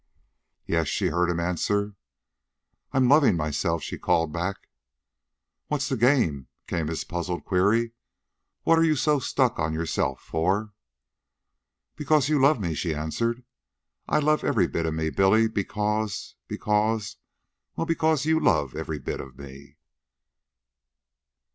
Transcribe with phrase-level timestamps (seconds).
[0.65, 1.95] "Yes?" she heard him answer.
[2.91, 4.67] "I'm loving myself," she called back.
[5.67, 7.91] "What's the game?" came his puzzled query.
[8.63, 10.73] "What are you so stuck on yourself for!"
[11.95, 13.43] "Because you love me," she answered.
[14.09, 16.33] "I love every bit of me, Billy, because...
[16.47, 17.17] because...
[17.75, 19.77] well, because you love every bit of me."